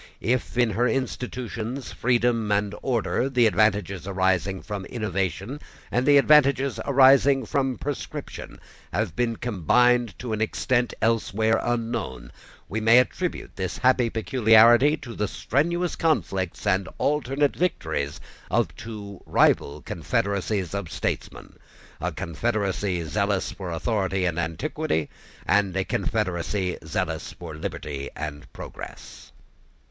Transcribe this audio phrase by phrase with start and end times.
[0.23, 5.59] If, in her institutions, freedom and order, the advantages arising from innovation
[5.91, 8.59] and the advantages arising from prescription,
[8.91, 12.31] have been combined to an extent elsewhere unknown,
[12.67, 19.21] we may attribute this happy peculiarity to the strenuous conflicts and alternate victories of two
[19.27, 21.57] rival confederacies of statesmen,
[21.99, 25.11] a confederacy zealous for authority and antiquity,
[25.45, 29.31] and a confederacy zealous for liberty and progress.